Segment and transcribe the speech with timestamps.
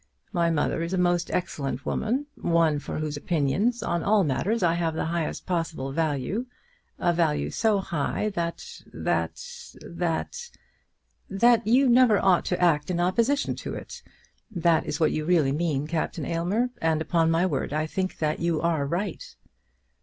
[0.33, 4.73] My mother is a most excellent woman, one for whose opinions on all matters I
[4.73, 6.47] have the highest possible value;
[6.97, 9.45] a value so high, that that
[9.83, 10.49] that"
[11.43, 14.01] "That you never ought to act in opposition to it.
[14.49, 18.39] That is what you really mean, Captain Aylmer; and upon my word I think that
[18.39, 19.35] you are right."